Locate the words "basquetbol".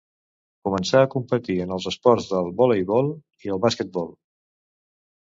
3.69-4.15